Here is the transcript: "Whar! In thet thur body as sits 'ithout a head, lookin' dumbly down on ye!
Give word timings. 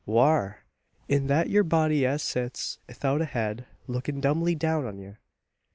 "Whar! 0.07 0.63
In 1.07 1.27
thet 1.27 1.51
thur 1.51 1.61
body 1.61 2.07
as 2.07 2.23
sits 2.23 2.79
'ithout 2.89 3.21
a 3.21 3.25
head, 3.25 3.67
lookin' 3.85 4.19
dumbly 4.19 4.55
down 4.55 4.87
on 4.87 4.97
ye! 4.97 5.17